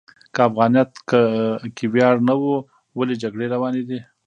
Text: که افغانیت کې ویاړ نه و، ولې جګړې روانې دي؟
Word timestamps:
که 0.33 0.41
افغانیت 0.49 0.91
کې 1.77 1.85
ویاړ 1.93 2.15
نه 2.27 2.35
و، 2.39 2.43
ولې 2.97 3.15
جګړې 3.23 3.45
روانې 3.53 3.83
دي؟ 3.89 3.99